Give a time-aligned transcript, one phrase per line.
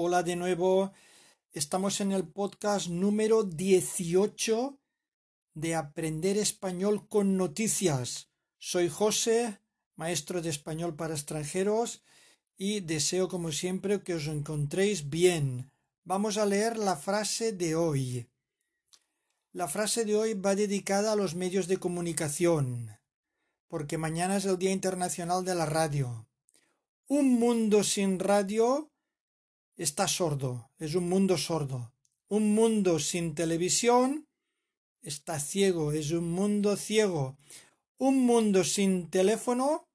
[0.00, 0.92] Hola de nuevo.
[1.50, 4.78] Estamos en el podcast número 18
[5.54, 8.30] de Aprender Español con Noticias.
[8.58, 9.58] Soy José,
[9.96, 12.04] maestro de español para extranjeros,
[12.56, 15.72] y deseo como siempre que os encontréis bien.
[16.04, 18.30] Vamos a leer la frase de hoy.
[19.50, 22.96] La frase de hoy va dedicada a los medios de comunicación,
[23.66, 26.28] porque mañana es el Día Internacional de la Radio.
[27.08, 28.92] Un mundo sin radio
[29.78, 31.94] está sordo, es un mundo sordo.
[32.28, 34.26] Un mundo sin televisión
[35.00, 37.38] está ciego, es un mundo ciego.
[37.96, 39.88] Un mundo sin teléfono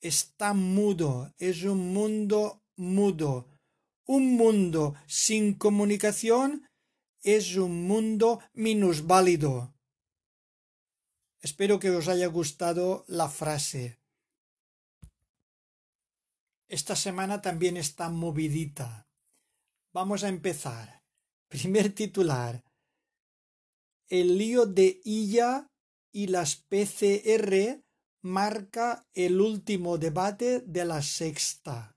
[0.00, 3.48] está mudo, es un mundo mudo.
[4.06, 6.68] Un mundo sin comunicación
[7.22, 9.74] es un mundo minusválido.
[11.40, 13.98] Espero que os haya gustado la frase.
[16.68, 19.05] Esta semana también está movidita.
[19.96, 21.02] Vamos a empezar.
[21.48, 22.62] Primer titular.
[24.10, 25.70] El lío de Illa
[26.12, 27.82] y las PCR
[28.20, 31.96] marca el último debate de la sexta.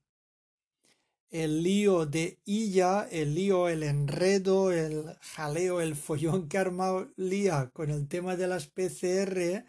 [1.29, 7.69] El lío de Illa, el lío, el enredo, el jaleo, el follón que armado Lía
[7.73, 9.65] con el tema de las PCR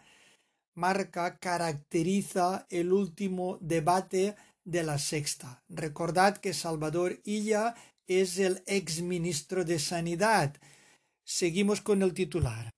[0.73, 5.63] marca, caracteriza el último debate de la sexta.
[5.69, 7.75] Recordad que Salvador Illa
[8.19, 10.57] es el ex ministro de Sanidad.
[11.23, 12.69] Seguimos con el titular.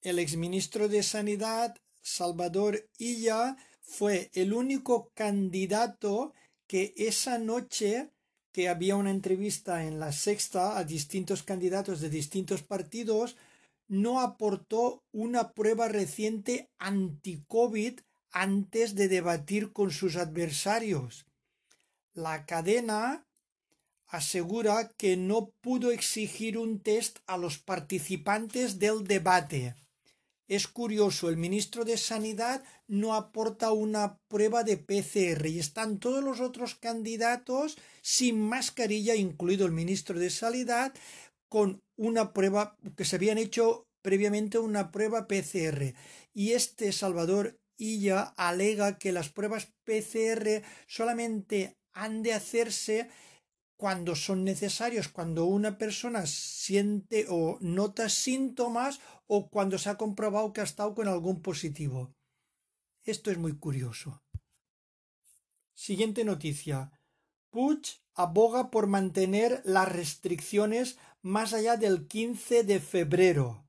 [0.00, 6.32] El ex ministro de Sanidad, Salvador Illa, fue el único candidato
[6.66, 8.10] que esa noche
[8.52, 13.36] que había una entrevista en la sexta a distintos candidatos de distintos partidos,
[13.88, 18.00] no aportó una prueba reciente anti-COVID
[18.30, 21.26] antes de debatir con sus adversarios.
[22.14, 23.26] La cadena
[24.06, 29.74] asegura que no pudo exigir un test a los participantes del debate.
[30.46, 36.22] Es curioso, el ministro de Sanidad no aporta una prueba de PCR y están todos
[36.22, 40.92] los otros candidatos sin mascarilla, incluido el ministro de Sanidad,
[41.48, 45.94] con una prueba que se habían hecho previamente una prueba PCR.
[46.34, 53.08] Y este Salvador Illa alega que las pruebas PCR solamente han de hacerse
[53.76, 60.52] cuando son necesarios, cuando una persona siente o nota síntomas o cuando se ha comprobado
[60.52, 62.14] que ha estado con algún positivo.
[63.04, 64.22] Esto es muy curioso.
[65.74, 66.92] Siguiente noticia.
[67.50, 67.82] Puig
[68.14, 73.66] aboga por mantener las restricciones más allá del 15 de febrero.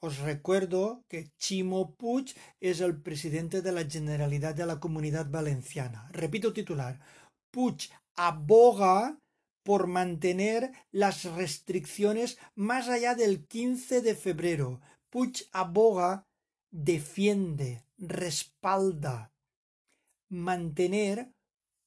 [0.00, 6.10] Os recuerdo que Chimo Puig es el presidente de la Generalidad de la Comunidad Valenciana.
[6.12, 7.00] Repito titular.
[7.54, 9.20] Puig aboga
[9.62, 14.80] por mantener las restricciones más allá del 15 de febrero.
[15.08, 16.26] Puig aboga,
[16.72, 19.32] defiende, respalda,
[20.28, 21.32] mantener,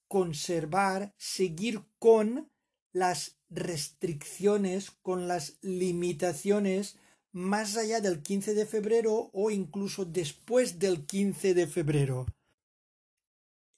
[0.07, 2.49] conservar, seguir con
[2.93, 6.97] las restricciones, con las limitaciones
[7.33, 12.25] más allá del 15 de febrero o incluso después del 15 de febrero.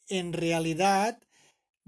[0.08, 1.20] En realidad,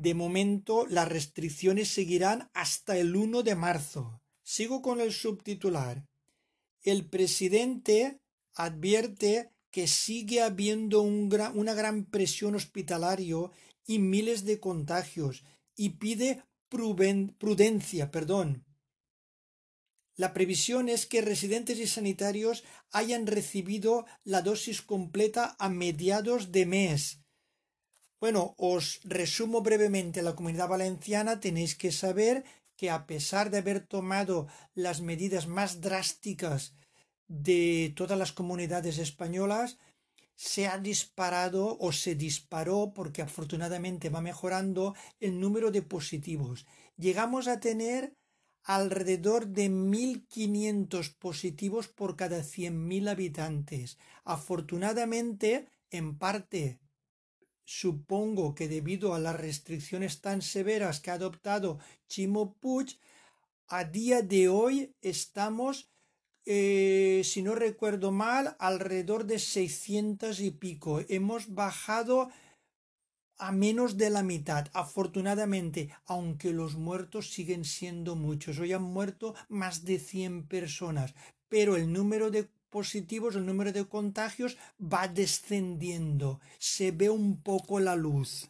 [0.02, 4.20] de momento, las restricciones seguirán hasta el 1 de marzo.
[4.42, 6.08] Sigo con el subtitular.
[6.82, 8.20] El presidente
[8.56, 13.52] advierte que sigue habiendo una gran presión hospitalaria
[13.86, 15.44] y miles de contagios
[15.76, 18.66] y pide prudencia, perdón.
[20.16, 26.66] La previsión es que residentes y sanitarios hayan recibido la dosis completa a mediados de
[26.66, 27.21] mes
[28.22, 31.40] bueno, os resumo brevemente la comunidad valenciana.
[31.40, 32.46] Tenéis que saber
[32.78, 36.76] que a pesar de haber tomado las medidas más drásticas
[37.28, 39.80] de todas las comunidades españolas,
[40.36, 46.68] se ha disparado o se disparó porque afortunadamente va mejorando el número de positivos.
[46.98, 48.14] Llegamos a tener
[48.64, 53.98] alrededor de 1.500 positivos por cada 100.000 habitantes.
[54.24, 56.80] Afortunadamente, en parte
[57.80, 61.80] Supongo que debido a las restricciones tan severas que ha adoptado
[62.10, 63.00] Chimo Puig,
[63.70, 65.90] a día de hoy estamos,
[66.46, 71.00] eh, si no recuerdo mal, alrededor de 600 y pico.
[71.08, 72.30] Hemos bajado
[73.38, 78.60] a menos de la mitad, afortunadamente, aunque los muertos siguen siendo muchos.
[78.60, 81.16] Hoy han muerto más de 100 personas,
[81.48, 87.80] pero el número de positivos, el número de contagios va descendiendo, se ve un poco
[87.80, 88.50] la luz.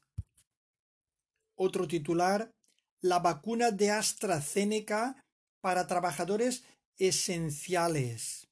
[1.56, 2.53] Otro titular,
[3.01, 5.25] la vacuna de AstraZeneca
[5.59, 6.63] para trabajadores
[6.97, 8.47] esenciales.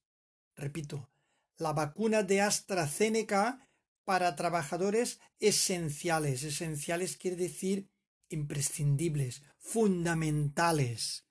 [0.56, 1.10] Repito,
[1.58, 3.70] la vacuna de AstraZeneca
[4.04, 6.44] para trabajadores esenciales.
[6.44, 7.88] Esenciales quiere decir
[8.30, 11.26] imprescindibles, fundamentales.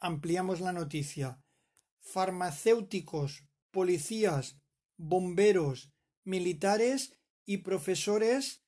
[0.00, 1.43] Ampliamos la noticia.
[2.04, 4.56] Farmacéuticos, policías,
[4.96, 5.90] bomberos,
[6.24, 8.62] militares y profesores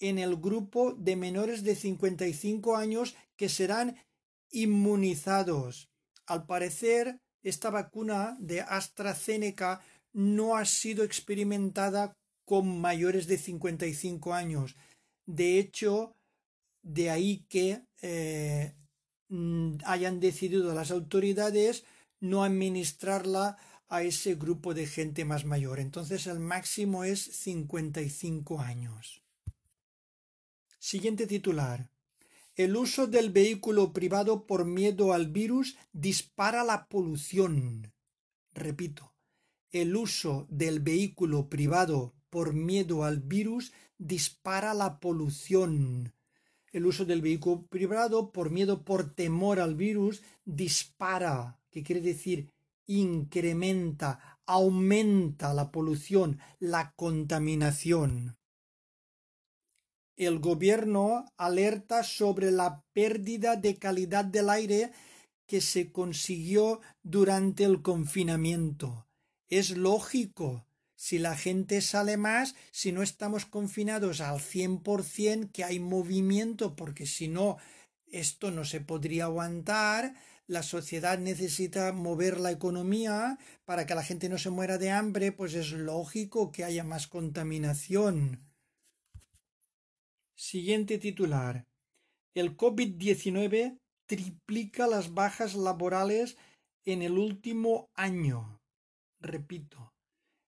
[0.00, 3.96] en el grupo de menores de 55 años que serán
[4.50, 5.90] inmunizados.
[6.26, 9.80] Al parecer, esta vacuna de AstraZeneca
[10.12, 14.76] no ha sido experimentada con mayores de 55 años.
[15.26, 16.14] De hecho,
[16.82, 18.74] de ahí que eh,
[19.84, 21.84] hayan decidido las autoridades
[22.20, 23.56] no administrarla
[23.88, 25.80] a ese grupo de gente más mayor.
[25.80, 29.22] Entonces el máximo es 55 años.
[30.78, 31.90] Siguiente titular.
[32.54, 37.92] El uso del vehículo privado por miedo al virus dispara la polución.
[38.52, 39.14] Repito,
[39.70, 46.14] el uso del vehículo privado por miedo al virus dispara la polución.
[46.72, 52.50] El uso del vehículo privado por miedo, por temor al virus, dispara, que quiere decir
[52.86, 58.36] incrementa, aumenta la polución, la contaminación.
[60.16, 64.90] El gobierno alerta sobre la pérdida de calidad del aire
[65.46, 69.06] que se consiguió durante el confinamiento.
[69.48, 70.66] Es lógico,
[70.96, 75.78] si la gente sale más, si no estamos confinados al cien por cien, que hay
[75.78, 77.56] movimiento, porque si no,
[78.06, 80.14] esto no se podría aguantar,
[80.48, 85.30] la sociedad necesita mover la economía para que la gente no se muera de hambre,
[85.30, 88.42] pues es lógico que haya más contaminación.
[90.34, 91.66] Siguiente titular.
[92.34, 96.38] El COVID-19 triplica las bajas laborales
[96.86, 98.62] en el último año.
[99.20, 99.92] Repito,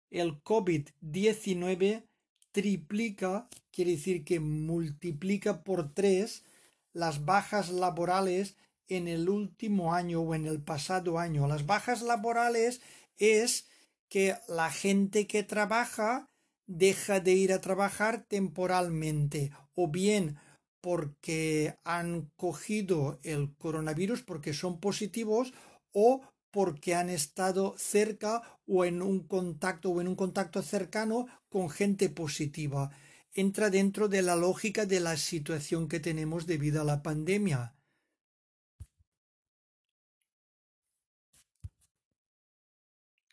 [0.08, 2.06] el COVID-19
[2.52, 6.46] triplica, quiere decir que multiplica por tres
[6.94, 8.56] las bajas laborales
[8.90, 11.48] en el último año o en el pasado año.
[11.48, 12.82] Las bajas laborales
[13.16, 13.68] es
[14.08, 16.28] que la gente que trabaja
[16.66, 20.36] deja de ir a trabajar temporalmente o bien
[20.80, 25.52] porque han cogido el coronavirus porque son positivos
[25.92, 31.70] o porque han estado cerca o en un contacto o en un contacto cercano con
[31.70, 32.90] gente positiva.
[33.32, 37.74] Entra dentro de la lógica de la situación que tenemos debido a la pandemia.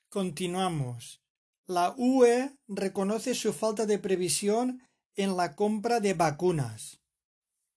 [0.09, 1.21] Continuamos.
[1.68, 4.81] La UE reconoce su falta de previsión
[5.18, 7.01] en la compra de vacunas.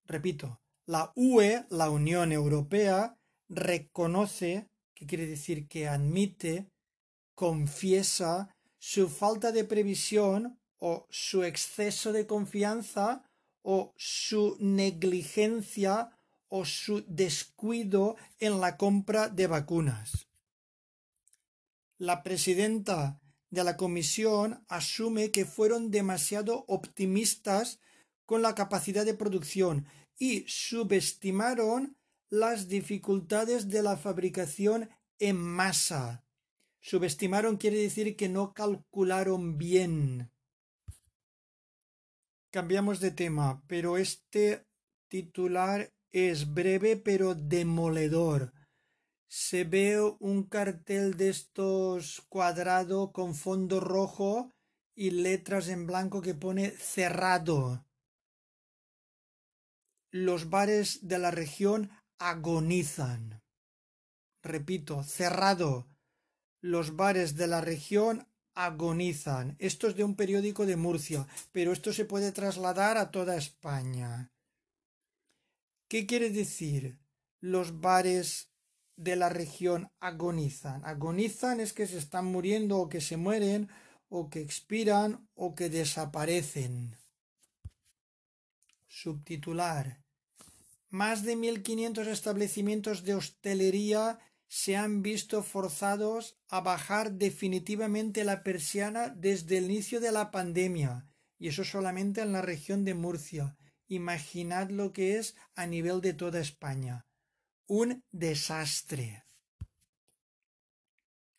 [0.06, 3.17] Repito, la UE, la Unión Europea,
[3.49, 6.69] reconoce, que quiere decir que admite,
[7.35, 13.25] confiesa su falta de previsión o su exceso de confianza
[13.62, 16.17] o su negligencia
[16.49, 20.30] o su descuido en la compra de vacunas.
[22.00, 23.20] La presidenta
[23.50, 27.79] de la Comisión asume que fueron demasiado optimistas
[28.25, 29.85] con la capacidad de producción
[30.19, 31.99] y subestimaron
[32.30, 34.88] las dificultades de la fabricación
[35.19, 36.25] en masa.
[36.80, 40.33] Subestimaron quiere decir que no calcularon bien.
[42.50, 44.66] Cambiamos de tema, pero este
[45.09, 48.54] titular es breve pero demoledor
[49.30, 54.52] se ve un cartel de estos cuadrado con fondo rojo
[54.96, 57.87] y letras en blanco que pone cerrado.
[60.10, 63.40] Los bares de la región agonizan.
[64.42, 65.87] Repito, cerrado.
[66.60, 69.54] Los bares de la región agonizan.
[69.60, 74.32] Esto es de un periódico de Murcia, pero esto se puede trasladar a toda España.
[75.88, 76.99] ¿Qué quiere decir?
[77.40, 78.50] Los bares
[79.00, 80.85] de la región agonizan.
[80.85, 83.71] Agonizan es que se están muriendo o que se mueren
[84.11, 86.97] o que expiran o que desaparecen.
[88.88, 90.02] Subtitular.
[90.90, 99.09] Más de 1.500 establecimientos de hostelería se han visto forzados a bajar definitivamente la persiana
[99.09, 101.07] desde el inicio de la pandemia,
[101.38, 103.57] y eso solamente en la región de Murcia.
[103.87, 107.07] Imaginad lo que es a nivel de toda España
[107.71, 109.23] un desastre.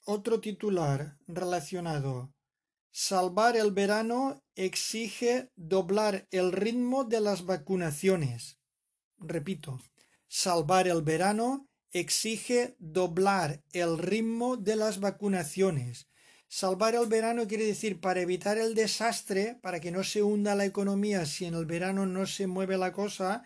[0.05, 2.33] Otro titular relacionado.
[2.89, 8.57] Salvar el verano exige doblar el ritmo de las vacunaciones.
[9.17, 9.81] Repito,
[10.29, 16.07] salvar el verano exige doblar el ritmo de las vacunaciones.
[16.47, 20.63] Salvar el verano quiere decir para evitar el desastre, para que no se hunda la
[20.63, 23.43] economía si en el verano no se mueve la cosa,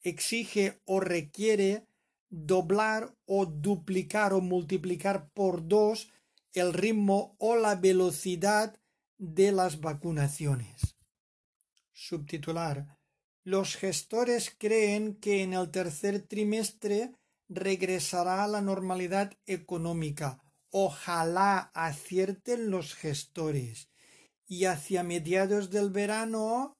[0.00, 1.84] exige o requiere
[2.30, 6.10] doblar o duplicar o multiplicar por dos
[6.52, 8.78] el ritmo o la velocidad
[9.18, 10.96] de las vacunaciones.
[11.92, 12.98] Subtitular.
[13.44, 17.12] Los gestores creen que en el tercer trimestre
[17.48, 20.40] regresará a la normalidad económica.
[20.70, 23.88] Ojalá acierten los gestores.
[24.48, 26.74] Y hacia mediados del verano,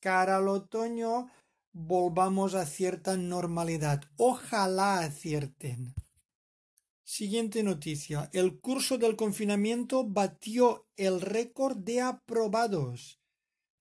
[0.00, 1.30] cara al otoño,
[1.72, 4.02] volvamos a cierta normalidad.
[4.16, 5.94] Ojalá acierten.
[7.04, 8.30] Siguiente noticia.
[8.32, 13.20] El curso del confinamiento batió el récord de aprobados.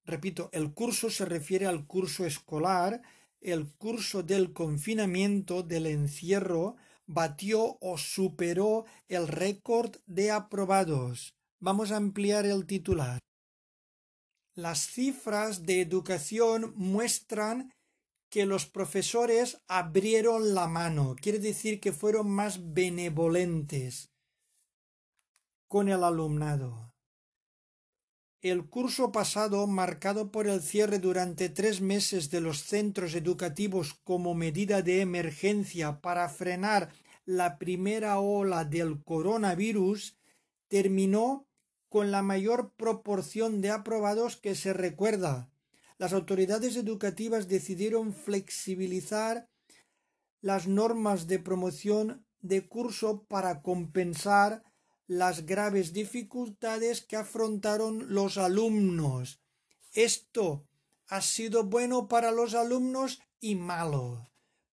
[0.05, 3.01] Repito, el curso se refiere al curso escolar.
[3.39, 11.33] El curso del confinamiento, del encierro, batió o superó el récord de aprobados.
[11.59, 13.19] Vamos a ampliar el titular.
[14.53, 17.71] Las cifras de educación muestran
[18.31, 24.09] que los profesores abrieron la mano, quiere decir que fueron más benevolentes
[25.67, 26.95] con el alumnado.
[28.41, 34.33] El curso pasado, marcado por el cierre durante tres meses de los centros educativos como
[34.33, 36.89] medida de emergencia para frenar
[37.25, 40.17] la primera ola del coronavirus,
[40.69, 41.49] terminó
[41.89, 45.50] con la mayor proporción de aprobados que se recuerda,
[46.01, 49.47] las autoridades educativas decidieron flexibilizar
[50.41, 54.63] las normas de promoción de curso para compensar
[55.05, 59.43] las graves dificultades que afrontaron los alumnos.
[59.93, 60.65] Esto
[61.07, 64.27] ha sido bueno para los alumnos y malo,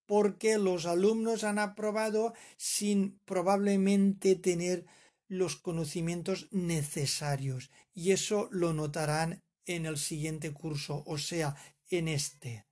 [0.06, 4.86] porque los alumnos han aprobado sin probablemente tener
[5.28, 11.54] los conocimientos necesarios y eso lo notarán en el siguiente curso, o sea,
[11.88, 12.66] en este.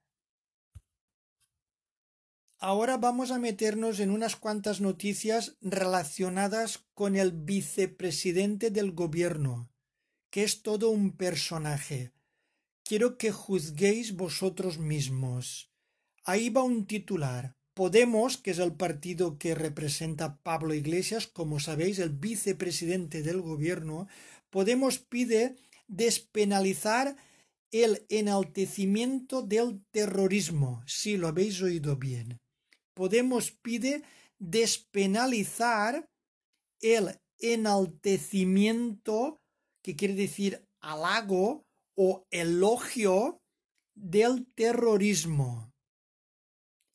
[2.58, 9.70] Ahora vamos a meternos en unas cuantas noticias relacionadas con el vicepresidente del gobierno,
[10.30, 12.12] que es todo un personaje.
[12.82, 15.70] Quiero que juzguéis vosotros mismos.
[16.24, 17.54] Ahí va un titular.
[17.74, 24.08] Podemos, que es el partido que representa Pablo Iglesias, como sabéis, el vicepresidente del gobierno,
[24.56, 25.56] Podemos pide
[25.88, 27.16] despenalizar
[27.70, 30.82] el enaltecimiento del terrorismo.
[30.86, 32.38] Si lo habéis oído bien.
[32.94, 34.02] Podemos pide
[34.38, 36.08] despenalizar
[36.80, 39.40] el enaltecimiento,
[39.82, 43.40] que quiere decir halago o elogio
[43.94, 45.72] del terrorismo.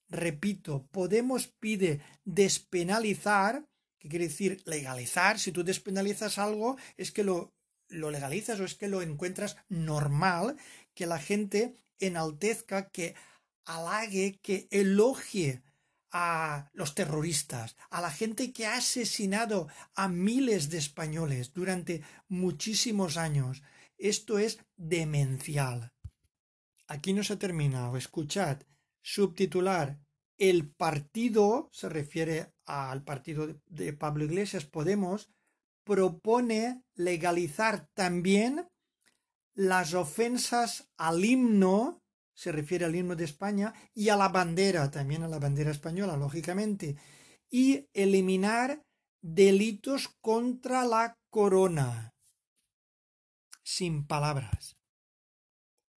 [0.09, 3.65] Repito, Podemos pide despenalizar,
[3.97, 5.39] que quiere decir legalizar.
[5.39, 7.53] Si tú despenalizas algo, es que lo
[7.91, 10.57] lo legalizas o es que lo encuentras normal
[10.93, 13.15] que la gente enaltezca, que
[13.65, 15.61] halague, que elogie
[16.11, 23.17] a los terroristas, a la gente que ha asesinado a miles de españoles durante muchísimos
[23.17, 23.63] años.
[23.97, 25.93] Esto es demencial.
[26.87, 27.95] Aquí no se ha terminado.
[27.95, 28.63] Escuchad.
[29.01, 29.99] Subtitular.
[30.37, 35.29] El partido, se refiere al partido de Pablo Iglesias, Podemos,
[35.91, 38.65] propone legalizar también
[39.53, 42.01] las ofensas al himno,
[42.33, 46.15] se refiere al himno de España, y a la bandera, también a la bandera española,
[46.15, 46.95] lógicamente,
[47.49, 48.85] y eliminar
[49.21, 52.13] delitos contra la corona.
[53.61, 54.77] Sin palabras.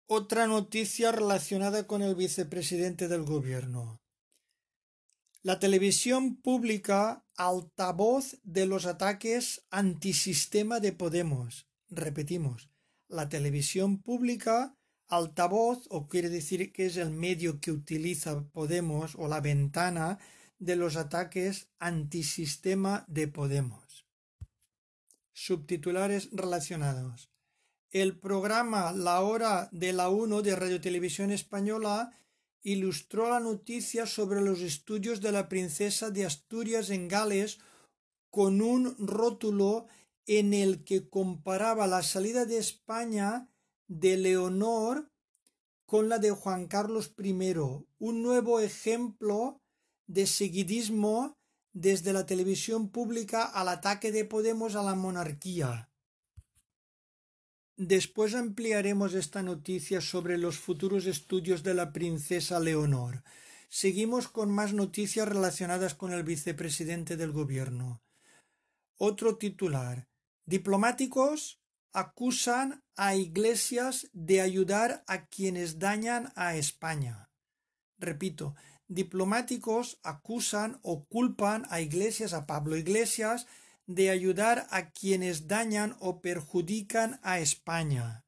[0.07, 4.02] Otra noticia relacionada con el vicepresidente del gobierno.
[5.45, 11.67] La televisión pública altavoz de los ataques antisistema de Podemos.
[11.89, 12.69] Repetimos,
[13.09, 19.27] la televisión pública altavoz o quiere decir que es el medio que utiliza Podemos o
[19.27, 20.17] la ventana
[20.59, 24.07] de los ataques antisistema de Podemos.
[25.33, 27.29] Subtitulares relacionados.
[27.91, 32.17] El programa La Hora de la 1 de Radio Televisión Española
[32.63, 37.59] ilustró la noticia sobre los estudios de la princesa de Asturias en Gales
[38.29, 39.85] con un rótulo
[40.25, 43.49] en el que comparaba la salida de España
[43.87, 45.11] de Leonor
[45.85, 47.43] con la de Juan Carlos I,
[47.99, 49.61] un nuevo ejemplo
[50.07, 51.37] de seguidismo
[51.73, 55.92] desde la televisión pública al ataque de Podemos a la monarquía.
[57.75, 63.23] Después ampliaremos esta noticia sobre los futuros estudios de la princesa Leonor.
[63.67, 68.03] Seguimos con más noticias relacionadas con el vicepresidente del gobierno.
[68.97, 70.07] Otro titular.
[70.45, 71.59] Diplomáticos
[71.93, 77.31] acusan a iglesias de ayudar a quienes dañan a España.
[77.97, 78.55] Repito,
[78.87, 83.47] diplomáticos acusan o culpan a iglesias, a Pablo Iglesias,
[83.85, 88.25] de ayudar a quienes dañan o perjudican a España.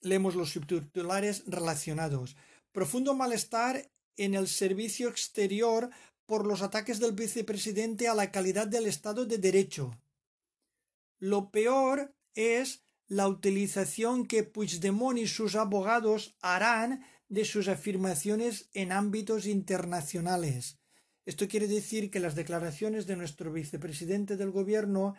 [0.00, 2.36] Leemos los subtitulares relacionados.
[2.72, 5.90] Profundo malestar en el servicio exterior
[6.26, 9.98] por los ataques del vicepresidente a la calidad del Estado de Derecho.
[11.18, 18.92] Lo peor es la utilización que Puigdemont y sus abogados harán de sus afirmaciones en
[18.92, 20.77] ámbitos internacionales.
[21.28, 25.14] Esto quiere decir que las declaraciones de nuestro vicepresidente del gobierno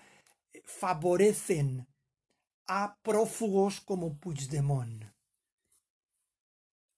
[0.51, 1.85] eh, favorecen
[2.65, 5.03] a prófugos como Puigdemont.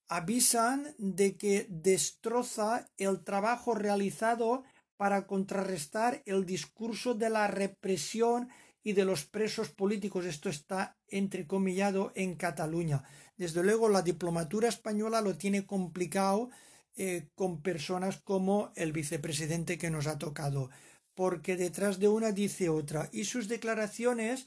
[0.08, 4.64] Avisan de que destroza el trabajo realizado
[4.96, 8.48] para contrarrestar el discurso de la represión
[8.82, 10.24] y de los presos políticos.
[10.24, 13.04] Esto está entrecomillado en Cataluña.
[13.36, 16.48] Desde luego la diplomatura española lo tiene complicado
[16.96, 20.70] eh, con personas como el vicepresidente que nos ha tocado,
[21.14, 24.46] porque detrás de una dice otra y sus declaraciones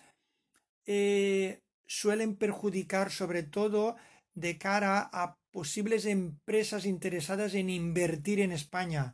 [0.86, 3.96] eh, suelen perjudicar sobre todo
[4.34, 9.14] de cara a posibles empresas interesadas en invertir en España.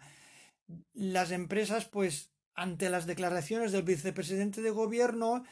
[0.93, 5.43] Las empresas, pues, ante las declaraciones del vicepresidente de gobierno,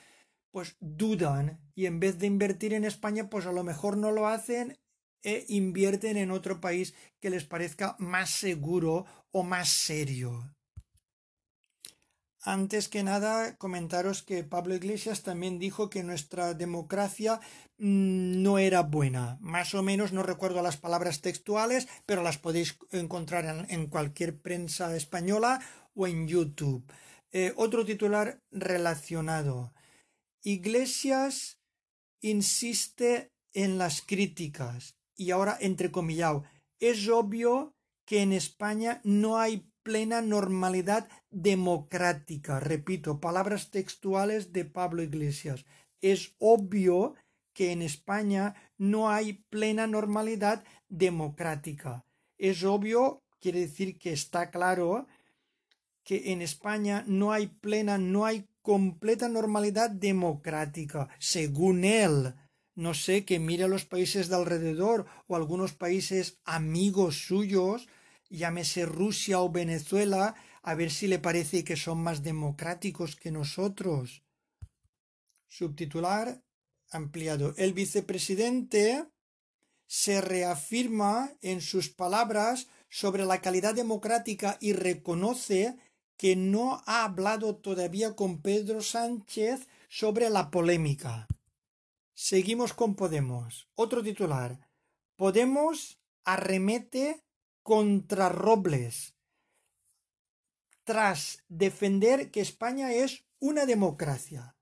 [0.51, 4.27] pues dudan y en vez de invertir en España, pues a lo mejor no lo
[4.27, 4.77] hacen
[5.23, 10.55] e invierten en otro país que les parezca más seguro o más serio.
[12.41, 17.41] Antes que nada, comentaros que Pablo Iglesias también dijo que nuestra democracia
[17.77, 19.37] mm, no era buena.
[19.41, 24.95] Más o menos, no recuerdo las palabras textuales, pero las podéis encontrar en, cualquier prensa
[24.95, 25.59] española
[25.93, 26.89] o en YouTube.
[27.33, 29.73] Eh, otro titular relacionado.
[30.41, 31.59] Iglesias
[32.21, 36.45] insiste en las críticas y ahora entrecomillado,
[36.79, 42.61] es obvio que en España no hay plena normalidad democrática.
[42.61, 45.65] Repito, palabras textuales de Pablo Iglesias.
[46.01, 47.15] Es obvio
[47.53, 52.05] que en España no hay plena normalidad democrática.
[52.37, 55.05] Es obvio, quiere decir que está claro
[56.03, 62.33] que en España no hay plena, no hay completa normalidad democrática, según él
[62.79, 67.89] no sé, que mire a los países de alrededor o algunos países amigos suyos,
[68.29, 74.23] llámese Rusia o Venezuela, a ver si le parece que son más democráticos que nosotros.
[75.49, 76.41] Subtitular
[76.89, 77.53] ampliado.
[77.57, 79.05] El vicepresidente
[79.85, 85.75] se reafirma en sus palabras sobre la calidad democrática y reconoce
[86.15, 91.27] que no ha hablado todavía con Pedro Sánchez sobre la polémica.
[92.21, 93.69] Seguimos con Podemos.
[93.75, 94.59] Otro titular.
[95.15, 97.23] Podemos arremete
[97.63, 99.15] contra Robles
[100.83, 104.57] tras defender que España es una democracia.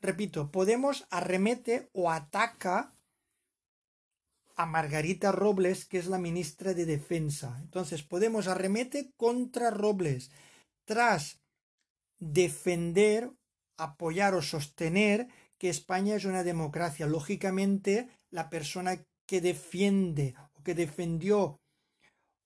[0.00, 2.96] Repito, Podemos arremete o ataca
[4.56, 7.58] a Margarita Robles, que es la ministra de Defensa.
[7.60, 10.30] Entonces, Podemos arremete contra Robles
[10.86, 11.42] tras
[12.18, 13.30] defender,
[13.76, 15.28] apoyar o sostener
[15.62, 17.06] que España es una democracia.
[17.06, 21.60] Lógicamente, la persona que defiende o que defendió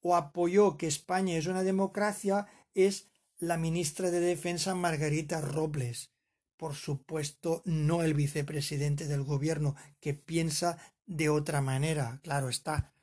[0.01, 6.11] o apoyó que España es una democracia es la ministra de Defensa Margarita Robles.
[6.57, 10.77] Por supuesto, no el vicepresidente del gobierno, que piensa
[11.07, 12.19] de otra manera.
[12.21, 12.93] Claro está.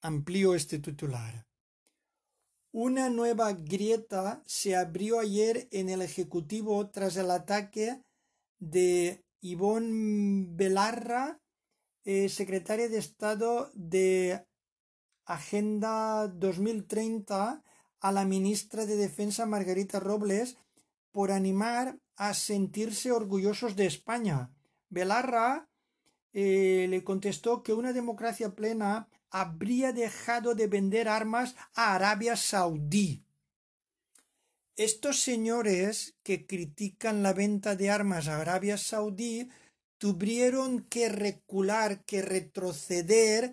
[0.00, 1.48] Amplío este titular.
[2.70, 8.00] Una nueva grieta se abrió ayer en el Ejecutivo tras el ataque
[8.60, 11.40] de Ivonne Belarra,
[12.04, 14.44] eh, secretaria de Estado de
[15.24, 17.62] Agenda 2030,
[18.00, 20.56] a la ministra de Defensa Margarita Robles
[21.10, 24.50] por animar a sentirse orgullosos de España.
[24.88, 25.68] Belarra
[26.32, 33.24] eh, le contestó que una democracia plena habría dejado de vender armas a Arabia Saudí.
[34.80, 39.50] Estos señores que critican la venta de armas a Arabia Saudí
[39.98, 43.52] tuvieron que recular, que retroceder,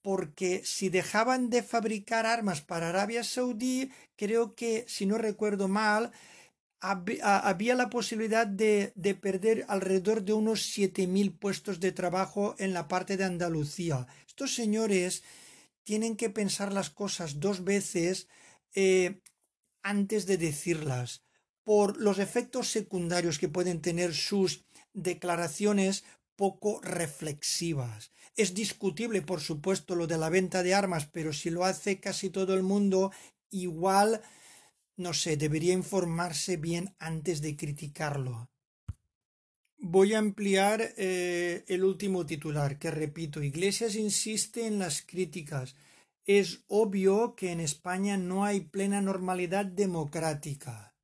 [0.00, 6.12] porque si dejaban de fabricar armas para Arabia Saudí, creo que, si no recuerdo mal,
[6.78, 12.86] había la posibilidad de, de perder alrededor de unos 7.000 puestos de trabajo en la
[12.86, 14.06] parte de Andalucía.
[14.24, 15.24] Estos señores
[15.82, 18.28] tienen que pensar las cosas dos veces
[18.76, 19.20] eh,
[19.82, 21.22] antes de decirlas,
[21.64, 26.04] por los efectos secundarios que pueden tener sus declaraciones
[26.36, 28.12] poco reflexivas.
[28.36, 32.30] Es discutible, por supuesto, lo de la venta de armas, pero si lo hace casi
[32.30, 33.12] todo el mundo,
[33.50, 34.22] igual
[35.00, 38.50] no sé, debería informarse bien antes de criticarlo.
[39.78, 45.74] Voy a ampliar eh, el último titular, que repito, Iglesias insiste en las críticas.
[46.32, 50.94] Es obvio que en España no hay plena normalidad democrática.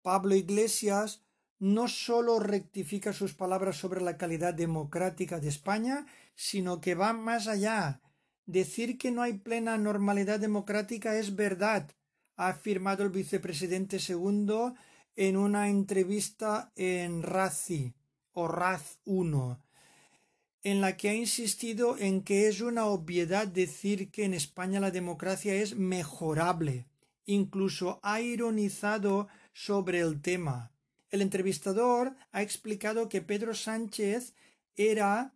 [0.00, 1.22] Pablo Iglesias
[1.58, 7.46] no sólo rectifica sus palabras sobre la calidad democrática de España, sino que va más
[7.46, 8.00] allá.
[8.46, 11.90] Decir que no hay plena normalidad democrática es verdad,
[12.36, 14.76] ha afirmado el vicepresidente segundo
[15.14, 17.94] en una entrevista en RACI
[18.32, 19.62] o RAZ 1,
[20.62, 24.90] en la que ha insistido en que es una obviedad decir que en España la
[24.90, 26.86] democracia es mejorable.
[27.26, 30.72] Incluso ha ironizado sobre el tema.
[31.10, 34.34] El entrevistador ha explicado que Pedro Sánchez
[34.76, 35.34] era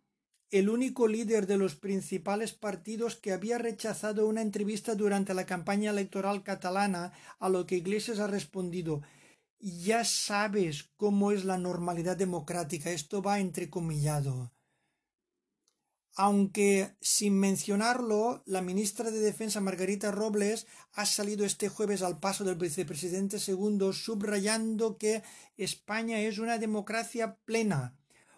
[0.51, 5.89] el único líder de los principales partidos que había rechazado una entrevista durante la campaña
[5.89, 9.01] electoral catalana, a lo que Iglesias ha respondido
[9.63, 12.91] ya sabes cómo es la normalidad democrática.
[12.91, 14.51] Esto va entrecomillado.
[16.15, 22.43] Aunque sin mencionarlo, la ministra de Defensa Margarita Robles ha salido este jueves al paso
[22.43, 25.23] del vicepresidente segundo subrayando que
[25.57, 27.95] España es una democracia plena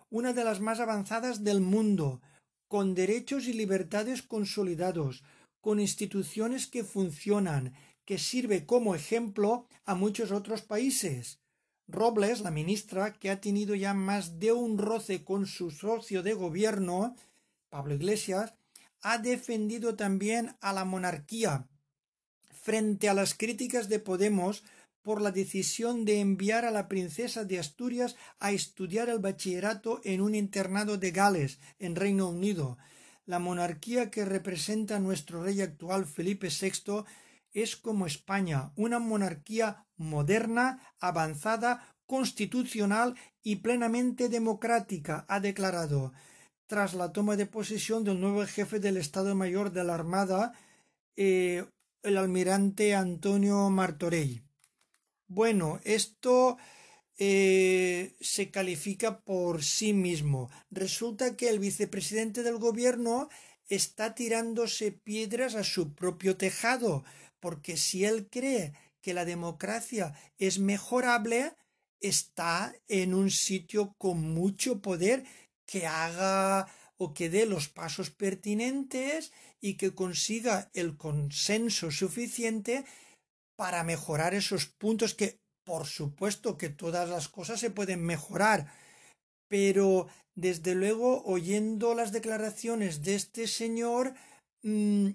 [0.09, 2.21] una de las más avanzadas del mundo,
[2.69, 5.23] con derechos y libertades consolidados,
[5.59, 7.73] con instituciones que funcionan,
[8.05, 11.41] que sirve como ejemplo a muchos otros países.
[11.87, 16.33] Robles, la ministra, que ha tenido ya más de un roce con su socio de
[16.33, 17.15] gobierno,
[17.75, 18.53] Pablo Iglesias,
[19.01, 21.67] ha defendido también a la monarquía
[22.49, 24.63] frente a las críticas de Podemos
[25.01, 30.21] por la decisión de enviar a la princesa de Asturias a estudiar el bachillerato en
[30.21, 32.77] un internado de Gales, en Reino Unido.
[33.25, 37.03] La monarquía que representa nuestro rey actual Felipe VI
[37.51, 46.13] es como España, una monarquía moderna, avanzada, constitucional y plenamente democrática, ha declarado,
[46.67, 50.53] tras la toma de posesión del nuevo jefe del Estado Mayor de la Armada,
[51.15, 51.65] eh,
[52.03, 54.43] el almirante Antonio Martorell.
[55.27, 56.57] Bueno, esto
[57.17, 60.49] eh, se califica por sí mismo.
[60.69, 63.29] Resulta que el vicepresidente del gobierno
[63.69, 67.03] está tirándose piedras a su propio tejado,
[67.39, 71.53] porque si él cree que la democracia es mejorable,
[71.99, 75.23] está en un sitio con mucho poder
[75.65, 82.85] que haga o que dé los pasos pertinentes y que consiga el consenso suficiente
[83.55, 88.71] para mejorar esos puntos que por supuesto que todas las cosas se pueden mejorar,
[89.47, 94.13] pero desde luego oyendo las declaraciones de este señor
[94.61, 95.09] mm,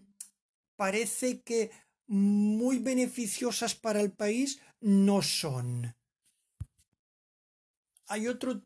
[0.76, 1.70] parece que
[2.08, 5.94] muy beneficiosas para el país no son.
[8.08, 8.62] Hay otro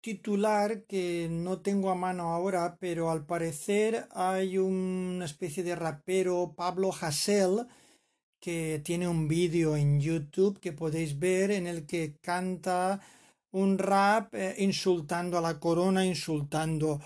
[0.00, 6.54] titular que no tengo a mano ahora, pero al parecer hay una especie de rapero
[6.56, 7.66] Pablo Hassel
[8.40, 13.00] que tiene un vídeo en YouTube que podéis ver en el que canta
[13.52, 17.00] un rap eh, insultando a la corona, insultando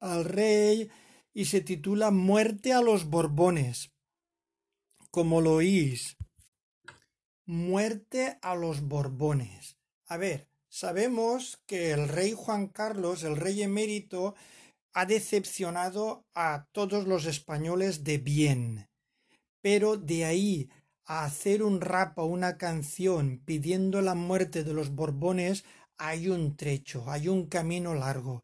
[0.00, 0.90] al rey
[1.34, 3.90] y se titula Muerte a los Borbones.
[5.10, 6.16] Como lo oís.
[7.44, 9.76] Muerte a los Borbones.
[10.06, 10.48] A ver,
[10.80, 14.34] sabemos que el rey Juan Carlos, el rey emérito,
[14.92, 18.88] ha decepcionado a todos los españoles de bien
[19.64, 20.68] pero de ahí
[21.06, 25.64] a hacer un rap o una canción pidiendo la muerte de los Borbones
[25.96, 28.42] hay un trecho, hay un camino largo.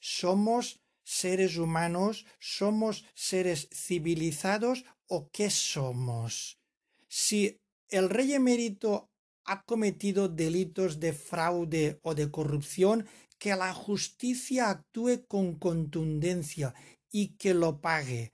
[0.00, 6.58] Somos seres humanos, somos seres civilizados o qué somos.
[7.06, 7.58] Si
[7.90, 9.10] el rey emérito
[9.44, 13.06] ha cometido delitos de fraude o de corrupción,
[13.38, 16.74] que la justicia actúe con contundencia
[17.10, 18.32] y que lo pague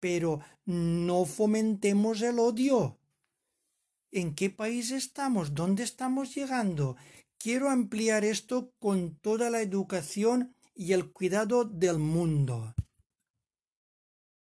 [0.00, 2.98] pero no fomentemos el odio.
[4.12, 5.54] ¿En qué país estamos?
[5.54, 6.96] ¿Dónde estamos llegando?
[7.38, 12.74] Quiero ampliar esto con toda la educación y el cuidado del mundo.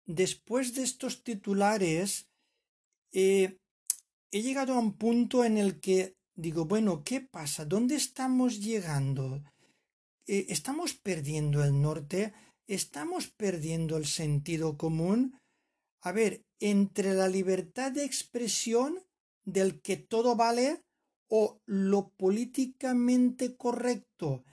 [0.05, 2.27] Después de estos titulares,
[3.11, 3.57] eh,
[4.31, 7.65] he llegado a un punto en el que digo, bueno, ¿qué pasa?
[7.65, 9.43] ¿Dónde estamos llegando?
[10.27, 12.33] Eh, ¿Estamos perdiendo el norte?
[12.67, 15.37] ¿Estamos perdiendo el sentido común?
[16.01, 18.99] A ver, entre la libertad de expresión
[19.43, 20.83] del que todo vale
[21.29, 24.43] o lo políticamente correcto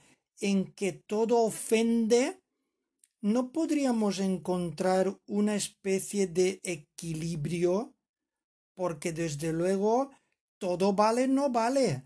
[0.40, 2.40] en que todo ofende,
[3.22, 7.95] ¿no podríamos encontrar una especie de equilibrio?
[8.76, 10.10] Porque desde luego
[10.58, 12.04] todo vale no vale.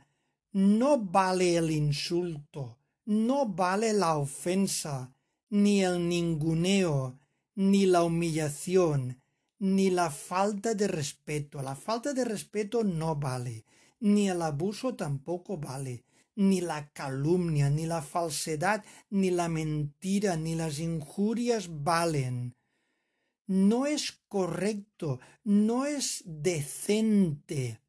[0.52, 5.14] No vale el insulto, no vale la ofensa,
[5.48, 7.20] ni el ninguneo,
[7.54, 9.22] ni la humillación,
[9.60, 11.62] ni la falta de respeto.
[11.62, 13.64] La falta de respeto no vale,
[14.00, 16.04] ni el abuso tampoco vale,
[16.34, 22.56] ni la calumnia, ni la falsedad, ni la mentira, ni las injurias valen.
[23.50, 27.80] No es correcto, no es decente.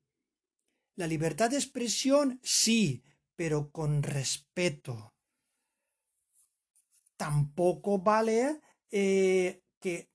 [0.95, 3.03] La libertad de expresión sí,
[3.35, 5.13] pero con respeto.
[7.15, 10.09] Tampoco vale eh, que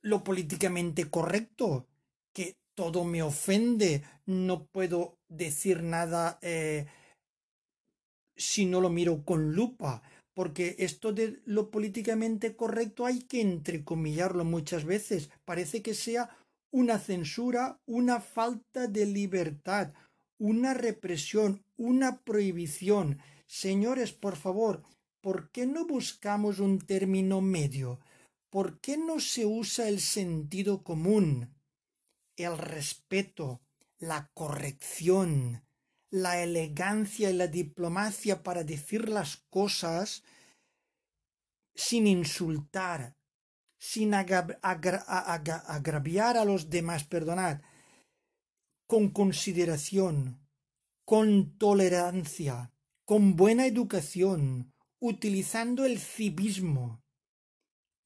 [0.00, 1.86] lo políticamente correcto,
[2.32, 6.86] que todo me ofende, no puedo decir nada eh,
[8.34, 10.02] si no lo miro con lupa,
[10.38, 16.30] porque esto de lo políticamente correcto hay que entrecomillarlo muchas veces, parece que sea
[16.70, 19.94] una censura, una falta de libertad,
[20.38, 23.18] una represión, una prohibición.
[23.46, 24.84] Señores, por favor,
[25.20, 27.98] ¿por qué no buscamos un término medio?
[28.48, 31.52] ¿Por qué no se usa el sentido común,
[32.36, 33.60] el respeto,
[33.98, 35.64] la corrección,
[36.10, 40.24] la elegancia y la diplomacia para decir las cosas
[41.74, 43.16] sin insultar,
[43.78, 45.06] sin agraviar
[46.36, 47.60] a los demás, perdonad,
[48.86, 50.40] con consideración,
[51.04, 52.72] con tolerancia,
[53.04, 57.04] con buena educación, utilizando el civismo,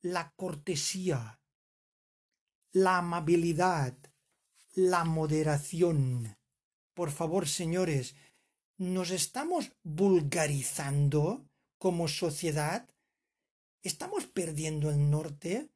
[0.03, 1.41] la cortesía,
[2.73, 3.97] la amabilidad,
[4.75, 6.37] la moderación.
[6.95, 8.15] Por favor, señores,
[8.77, 12.89] ¿nos estamos vulgarizando como sociedad?
[13.83, 15.71] ¿Estamos perdiendo el norte?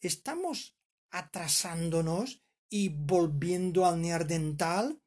[0.00, 0.74] ¿Estamos
[1.10, 5.00] atrasándonos y volviendo al neardental?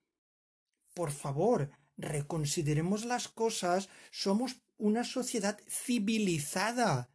[0.94, 3.90] Por favor, reconsideremos las cosas.
[4.12, 7.10] Somos una sociedad civilizada.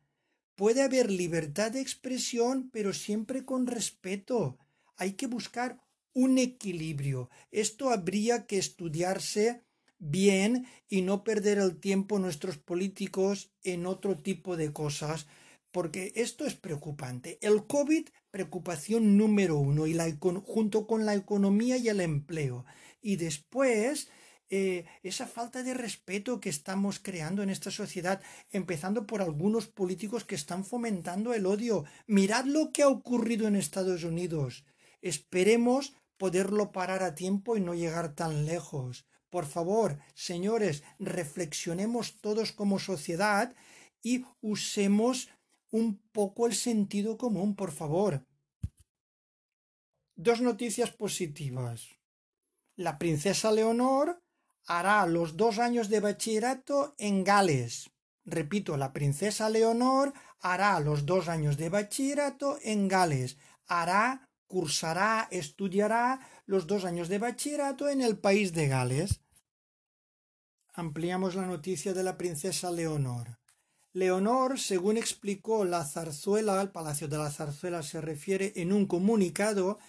[0.57, 4.59] Puede haber libertad de expresión, pero siempre con respeto.
[4.97, 5.84] Hay que buscar
[6.15, 7.29] un equilibrio.
[7.51, 9.63] Esto habría que estudiarse
[9.99, 15.27] bien y no perder el tiempo nuestros políticos en otro tipo de cosas,
[15.71, 17.39] porque esto es preocupante.
[17.41, 20.11] El COVID, preocupación número uno, y la,
[20.45, 22.65] junto con la economía y el empleo.
[23.03, 24.09] Y después,
[24.51, 30.25] eh, esa falta de respeto que estamos creando en esta sociedad, empezando por algunos políticos
[30.25, 31.85] que están fomentando el odio.
[32.07, 34.65] Mirad lo que ha ocurrido en Estados Unidos.
[35.01, 39.07] Esperemos poderlo parar a tiempo y no llegar tan lejos.
[39.31, 43.55] Por favor, señores, reflexionemos todos como sociedad
[44.03, 45.29] y usemos
[45.71, 48.25] un poco el sentido común, por favor.
[50.15, 51.89] Dos noticias positivas.
[52.77, 54.23] La princesa Leonor
[54.67, 57.91] hará los dos años de bachillerato en Gales.
[58.25, 63.37] Repito, la princesa Leonor hará los dos años de bachillerato en Gales.
[63.67, 69.21] Hará cursará, estudiará los dos años de bachillerato en el país de Gales.
[70.75, 73.41] Ampliamos la noticia de la princesa Leonor.
[73.93, 79.81] Leonor, según explicó la zarzuela, al Palacio de la Zarzuela se refiere en un comunicado,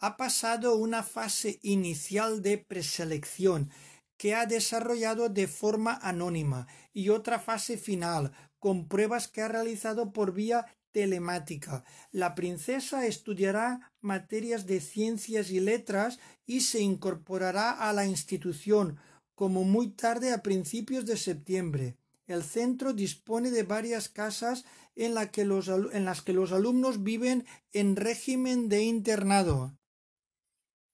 [0.00, 3.70] ha pasado una fase inicial de preselección
[4.16, 10.12] que ha desarrollado de forma anónima y otra fase final con pruebas que ha realizado
[10.12, 11.84] por vía telemática.
[12.12, 18.98] La princesa estudiará materias de ciencias y letras y se incorporará a la institución
[19.34, 21.96] como muy tarde a principios de septiembre.
[22.26, 24.64] El centro dispone de varias casas
[24.96, 29.78] en, las que los alumnos viven en régimen de internado.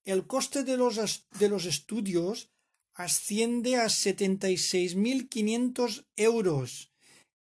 [0.05, 2.51] El coste de los, de los estudios
[2.93, 6.93] asciende a 76.500 euros,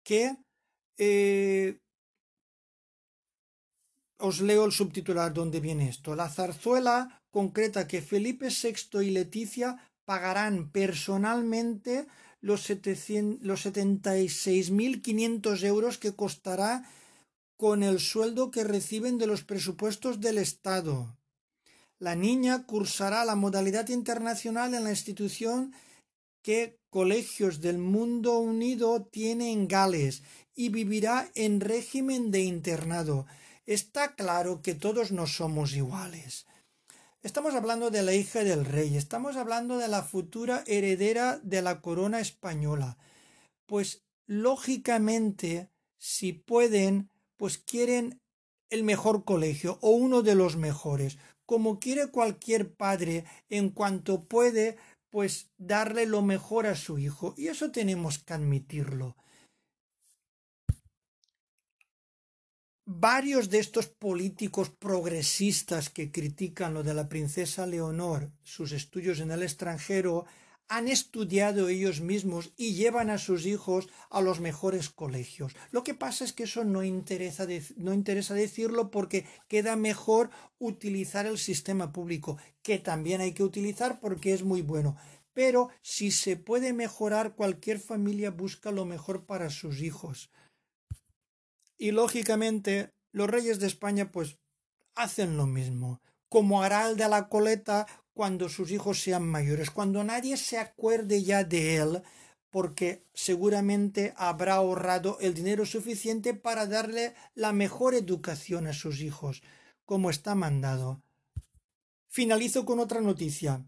[0.05, 0.37] que
[0.99, 1.81] eh,
[4.29, 6.15] os leo el subtitular donde viene esto.
[6.15, 12.07] La zarzuela concreta que Felipe VI y Leticia pagarán personalmente
[12.41, 16.89] los, 76.500 euros que costará
[17.57, 21.17] con el sueldo que reciben de los presupuestos del Estado.
[21.99, 25.73] La niña cursará la modalidad internacional en la institución
[26.43, 30.23] que Colegios del Mundo Unido tiene en Gales
[30.55, 33.27] y vivirá en régimen de internado.
[33.67, 36.47] Está claro que todos no somos iguales.
[37.23, 41.81] Estamos hablando de la hija del rey, estamos hablando de la futura heredera de la
[41.81, 42.99] corona española.
[43.67, 48.21] Pues lógicamente, si pueden, pues quieren
[48.69, 54.77] el mejor colegio o uno de los mejores, como quiere cualquier padre en cuanto puede,
[55.09, 59.17] pues darle lo mejor a su hijo, y eso tenemos que admitirlo.
[62.85, 69.31] Varios de estos políticos progresistas que critican lo de la princesa Leonor, sus estudios en
[69.31, 70.25] el extranjero,
[70.67, 75.55] han estudiado ellos mismos y llevan a sus hijos a los mejores colegios.
[75.71, 81.27] Lo que pasa es que eso no interesa, no interesa decirlo porque queda mejor utilizar
[81.27, 84.97] el sistema público, que también hay que utilizar porque es muy bueno.
[85.35, 90.31] Pero si se puede mejorar, cualquier familia busca lo mejor para sus hijos.
[91.83, 94.39] Y lógicamente los reyes de España pues
[94.95, 100.37] hacen lo mismo, como hará de la coleta cuando sus hijos sean mayores, cuando nadie
[100.37, 102.03] se acuerde ya de él,
[102.51, 109.43] porque seguramente habrá ahorrado el dinero suficiente para darle la mejor educación a sus hijos,
[109.85, 111.03] como está mandado.
[112.07, 113.67] Finalizo con otra noticia.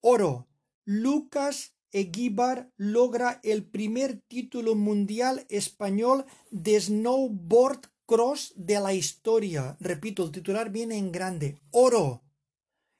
[0.00, 0.48] Oro.
[0.84, 9.76] Lucas Eguíbar logra el primer título mundial español de snowboard cross de la historia.
[9.80, 11.60] Repito, el titular viene en grande.
[11.70, 12.22] Oro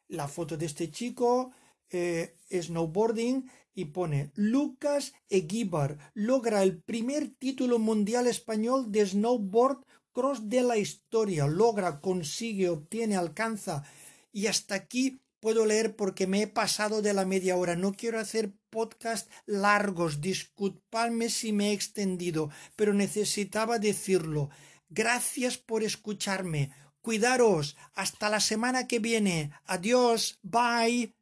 [0.09, 1.53] la foto de este chico
[1.91, 10.49] eh, snowboarding y pone Lucas Eguíbar logra el primer título mundial español de snowboard cross
[10.49, 11.47] de la historia.
[11.47, 13.85] Logra, consigue, obtiene, alcanza.
[14.31, 17.75] Y hasta aquí puedo leer porque me he pasado de la media hora.
[17.75, 20.21] No quiero hacer podcast largos.
[20.21, 24.51] Disculpadme si me he extendido, pero necesitaba decirlo.
[24.89, 26.71] Gracias por escucharme.
[27.03, 27.77] Cuidaros.
[27.93, 29.51] Hasta la semana que viene.
[29.67, 30.39] Adiós.
[30.43, 31.22] Bye.